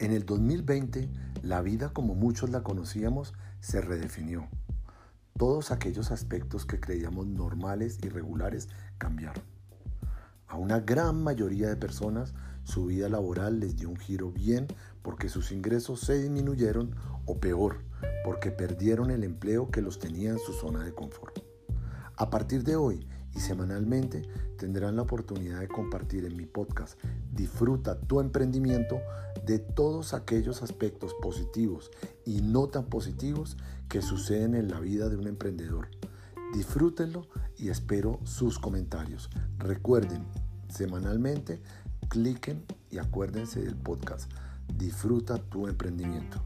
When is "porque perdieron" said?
18.24-19.10